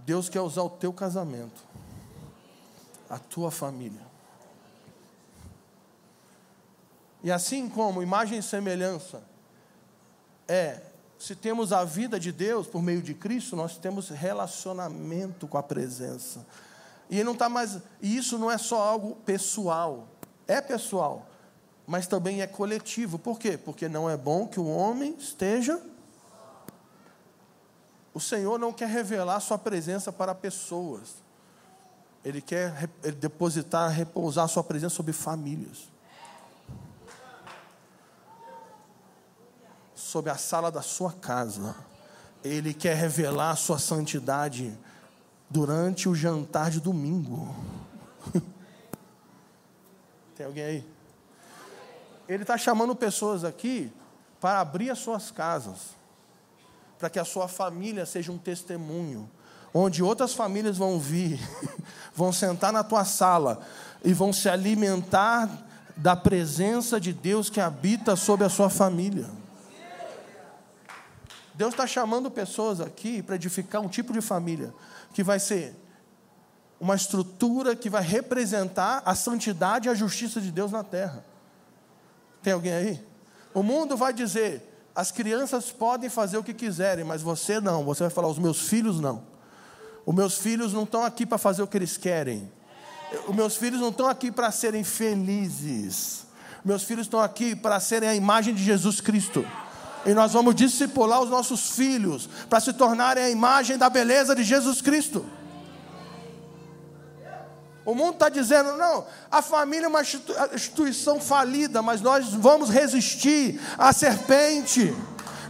[0.04, 1.62] Deus quer usar o teu casamento,
[3.08, 4.10] a tua família.
[7.22, 9.22] E assim como imagem e semelhança
[10.48, 10.80] é,
[11.18, 15.62] se temos a vida de Deus por meio de Cristo, nós temos relacionamento com a
[15.62, 16.46] presença.
[17.10, 20.08] E não tá mais, e isso não é só algo pessoal.
[20.48, 21.26] É pessoal,
[21.86, 23.18] mas também é coletivo.
[23.18, 23.58] Por quê?
[23.58, 25.80] Porque não é bom que o homem esteja
[28.12, 31.14] o Senhor não quer revelar sua presença para pessoas.
[32.24, 32.88] Ele quer
[33.18, 35.88] depositar, repousar sua presença sobre famílias.
[39.94, 41.74] Sobre a sala da sua casa.
[42.42, 44.76] Ele quer revelar sua santidade
[45.48, 47.54] durante o jantar de domingo.
[50.36, 50.88] Tem alguém aí?
[52.28, 53.92] Ele está chamando pessoas aqui
[54.40, 55.99] para abrir as suas casas
[57.00, 59.28] para que a sua família seja um testemunho,
[59.72, 61.40] onde outras famílias vão vir,
[62.14, 63.62] vão sentar na tua sala
[64.04, 65.48] e vão se alimentar
[65.96, 69.26] da presença de Deus que habita sobre a sua família.
[71.54, 74.72] Deus está chamando pessoas aqui para edificar um tipo de família
[75.14, 75.74] que vai ser
[76.78, 81.24] uma estrutura que vai representar a santidade e a justiça de Deus na terra.
[82.42, 83.06] Tem alguém aí?
[83.52, 87.84] O mundo vai dizer: as crianças podem fazer o que quiserem, mas você não.
[87.84, 89.22] Você vai falar: os meus filhos não.
[90.04, 92.50] Os meus filhos não estão aqui para fazer o que eles querem.
[93.28, 96.26] Os meus filhos não estão aqui para serem felizes.
[96.64, 99.46] Meus filhos estão aqui para serem a imagem de Jesus Cristo.
[100.04, 104.42] E nós vamos discipular os nossos filhos para se tornarem a imagem da beleza de
[104.42, 105.24] Jesus Cristo.
[107.90, 110.02] O mundo está dizendo, não, a família é uma
[110.54, 114.96] instituição falida, mas nós vamos resistir à serpente.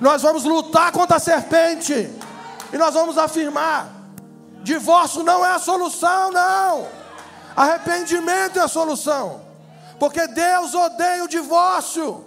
[0.01, 2.11] Nós vamos lutar contra a serpente.
[2.73, 3.91] E nós vamos afirmar:
[4.63, 6.89] divórcio não é a solução, não.
[7.55, 9.43] Arrependimento é a solução.
[9.99, 12.25] Porque Deus odeia o divórcio.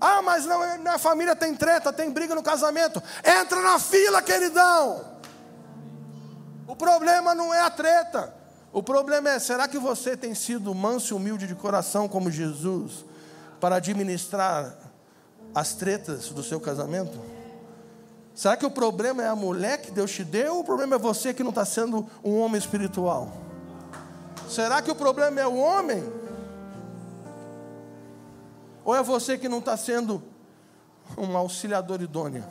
[0.00, 3.00] Ah, mas não, minha família tem treta, tem briga no casamento.
[3.24, 5.16] Entra na fila, queridão.
[6.66, 8.37] O problema não é a treta.
[8.72, 13.04] O problema é: será que você tem sido manso e humilde de coração como Jesus
[13.60, 14.76] para administrar
[15.54, 17.18] as tretas do seu casamento?
[18.34, 20.98] Será que o problema é a mulher que Deus te deu ou o problema é
[20.98, 23.32] você que não está sendo um homem espiritual?
[24.48, 26.04] Será que o problema é o homem?
[28.84, 30.22] Ou é você que não está sendo
[31.16, 32.44] um auxiliador idôneo?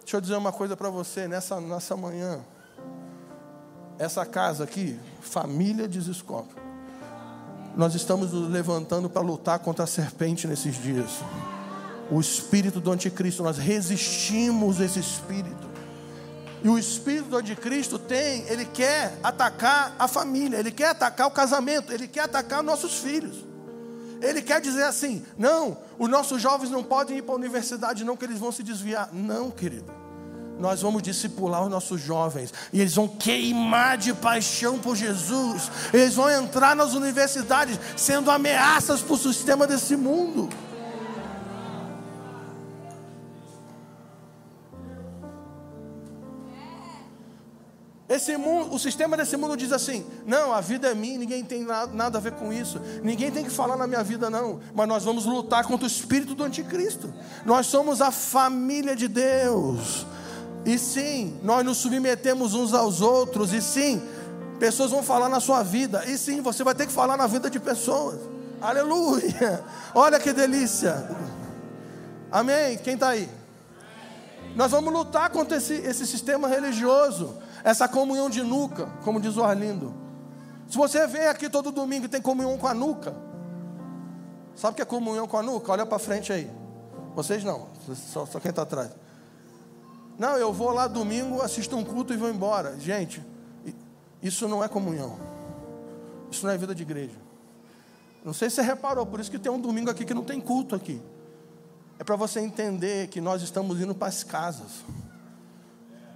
[0.00, 2.44] Deixa eu dizer uma coisa para você nessa, nessa manhã.
[3.98, 6.54] Essa casa aqui, família Desescope.
[7.76, 11.20] Nós estamos nos levantando para lutar contra a serpente nesses dias.
[12.10, 15.68] O espírito do anticristo, nós resistimos esse espírito.
[16.62, 21.30] E o espírito do anticristo tem, ele quer atacar a família, ele quer atacar o
[21.30, 23.44] casamento, ele quer atacar nossos filhos.
[24.20, 28.16] Ele quer dizer assim: não, os nossos jovens não podem ir para a universidade, não,
[28.16, 29.10] que eles vão se desviar.
[29.12, 30.03] Não, querido.
[30.64, 35.70] Nós vamos discipular os nossos jovens e eles vão queimar de paixão por Jesus.
[35.92, 40.48] Eles vão entrar nas universidades sendo ameaças para o sistema desse mundo.
[48.08, 51.62] Esse mundo, o sistema desse mundo diz assim: não, a vida é minha, ninguém tem
[51.92, 54.60] nada a ver com isso, ninguém tem que falar na minha vida, não.
[54.74, 57.12] Mas nós vamos lutar contra o espírito do anticristo.
[57.44, 60.06] Nós somos a família de Deus.
[60.64, 63.52] E sim, nós nos submetemos uns aos outros.
[63.52, 64.02] E sim,
[64.58, 66.04] pessoas vão falar na sua vida.
[66.06, 68.20] E sim, você vai ter que falar na vida de pessoas.
[68.60, 69.62] Aleluia!
[69.94, 71.08] Olha que delícia.
[72.30, 72.78] Amém?
[72.78, 73.28] Quem está aí?
[74.56, 79.42] Nós vamos lutar contra esse, esse sistema religioso essa comunhão de nuca, como diz o
[79.42, 79.94] Arlindo.
[80.68, 83.16] Se você vem aqui todo domingo e tem comunhão com a nuca,
[84.54, 85.72] sabe o que é comunhão com a nuca?
[85.72, 86.50] Olha para frente aí.
[87.14, 87.68] Vocês não,
[88.12, 88.90] só, só quem está atrás.
[90.18, 92.78] Não, eu vou lá domingo, assisto um culto e vou embora.
[92.78, 93.22] Gente,
[94.22, 95.18] isso não é comunhão.
[96.30, 97.16] Isso não é vida de igreja.
[98.24, 100.40] Não sei se você reparou, por isso que tem um domingo aqui que não tem
[100.40, 101.00] culto aqui.
[101.98, 104.84] É para você entender que nós estamos indo para as casas.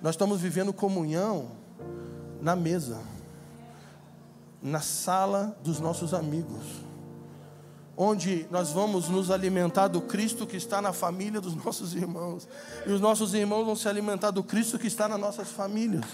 [0.01, 1.51] Nós estamos vivendo comunhão
[2.41, 2.99] na mesa,
[4.63, 6.65] na sala dos nossos amigos,
[8.01, 12.49] onde nós vamos nos alimentar do Cristo que está na família dos nossos irmãos,
[12.87, 16.05] e os nossos irmãos vão se alimentar do Cristo que está nas nossas famílias.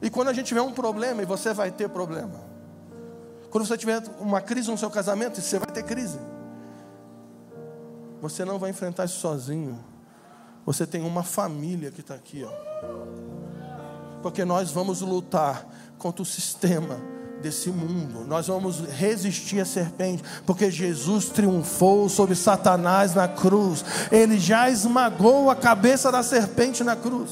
[0.00, 2.40] E quando a gente tiver um problema, e você vai ter problema,
[3.50, 6.18] quando você tiver uma crise no seu casamento, você vai ter crise,
[8.22, 9.78] você não vai enfrentar isso sozinho.
[10.64, 12.50] Você tem uma família que está aqui, ó.
[14.22, 18.24] Porque nós vamos lutar contra o sistema desse mundo.
[18.26, 23.84] Nós vamos resistir à serpente, porque Jesus triunfou sobre Satanás na cruz.
[24.10, 27.30] Ele já esmagou a cabeça da serpente na cruz.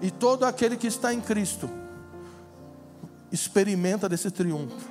[0.00, 1.68] E todo aquele que está em Cristo
[3.30, 4.88] experimenta desse triunfo.